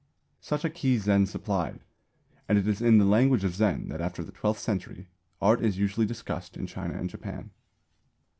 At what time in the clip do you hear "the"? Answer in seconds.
2.97-3.05, 4.23-4.31